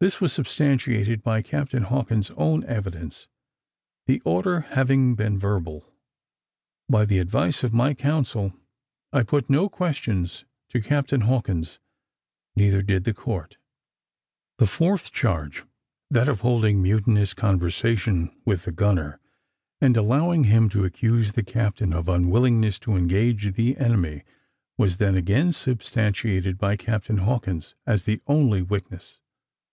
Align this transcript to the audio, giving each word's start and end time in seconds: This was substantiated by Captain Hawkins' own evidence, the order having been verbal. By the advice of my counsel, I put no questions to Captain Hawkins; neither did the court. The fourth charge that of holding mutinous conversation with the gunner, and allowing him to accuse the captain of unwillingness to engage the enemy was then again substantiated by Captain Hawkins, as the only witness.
This 0.00 0.20
was 0.20 0.32
substantiated 0.32 1.22
by 1.22 1.42
Captain 1.42 1.84
Hawkins' 1.84 2.32
own 2.36 2.64
evidence, 2.64 3.28
the 4.08 4.18
order 4.24 4.62
having 4.62 5.14
been 5.14 5.38
verbal. 5.38 5.86
By 6.88 7.04
the 7.04 7.20
advice 7.20 7.62
of 7.62 7.72
my 7.72 7.94
counsel, 7.94 8.52
I 9.12 9.22
put 9.22 9.48
no 9.48 9.68
questions 9.68 10.44
to 10.70 10.82
Captain 10.82 11.20
Hawkins; 11.20 11.78
neither 12.56 12.82
did 12.82 13.04
the 13.04 13.14
court. 13.14 13.58
The 14.58 14.66
fourth 14.66 15.12
charge 15.12 15.62
that 16.10 16.28
of 16.28 16.40
holding 16.40 16.82
mutinous 16.82 17.32
conversation 17.32 18.34
with 18.44 18.64
the 18.64 18.72
gunner, 18.72 19.20
and 19.80 19.96
allowing 19.96 20.42
him 20.42 20.68
to 20.70 20.84
accuse 20.84 21.30
the 21.30 21.44
captain 21.44 21.92
of 21.92 22.08
unwillingness 22.08 22.80
to 22.80 22.96
engage 22.96 23.52
the 23.52 23.76
enemy 23.76 24.24
was 24.76 24.96
then 24.96 25.14
again 25.14 25.52
substantiated 25.52 26.58
by 26.58 26.76
Captain 26.76 27.18
Hawkins, 27.18 27.76
as 27.86 28.02
the 28.02 28.20
only 28.26 28.62
witness. 28.62 29.20